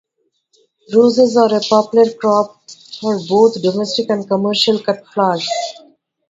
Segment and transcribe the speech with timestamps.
[0.91, 2.59] Roses are a popular crop
[2.99, 5.47] for both domestic and commercial cut flowers.